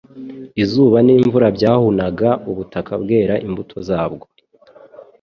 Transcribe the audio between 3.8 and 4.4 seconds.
zabwo.